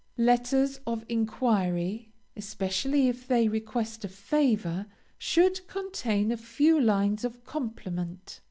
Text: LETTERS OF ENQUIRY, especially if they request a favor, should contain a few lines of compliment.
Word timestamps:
LETTERS 0.17 0.79
OF 0.87 1.05
ENQUIRY, 1.09 2.11
especially 2.35 3.07
if 3.07 3.27
they 3.27 3.47
request 3.47 4.03
a 4.03 4.07
favor, 4.07 4.87
should 5.19 5.67
contain 5.67 6.31
a 6.31 6.37
few 6.37 6.81
lines 6.81 7.23
of 7.23 7.43
compliment. 7.43 8.39